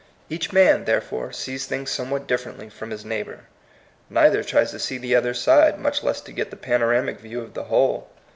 Each 0.31 0.51
man, 0.51 0.85
therefore, 0.85 1.31
sees 1.31 1.67
things 1.67 1.91
somewhat 1.91 2.25
differently 2.25 2.69
from 2.69 2.89
his 2.89 3.05
neighbor. 3.05 3.41
Neither 4.09 4.43
tries 4.43 4.71
to 4.71 4.79
see 4.79 4.97
the 4.97 5.13
other*s 5.13 5.37
side, 5.39 5.77
much 5.79 6.01
less 6.01 6.21
to 6.21 6.31
get 6.33 6.49
the 6.49 6.55
panoramic 6.57 7.19
view 7.19 7.39
of 7.41 7.53
the 7.53 7.65
whole. 7.65 8.09